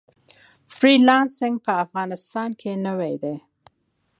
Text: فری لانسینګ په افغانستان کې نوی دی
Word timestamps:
فری 0.75 0.95
لانسینګ 1.07 1.55
په 1.65 1.71
افغانستان 1.83 2.49
کې 2.59 2.71
نوی 2.85 3.13
دی 3.23 3.35